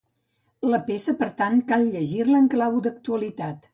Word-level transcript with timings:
La 0.69 0.79
peça, 0.87 1.13
per 1.19 1.29
tant, 1.41 1.61
cal 1.73 1.85
llegir-la 1.97 2.41
en 2.45 2.49
clau 2.55 2.81
d'actualitat. 2.89 3.69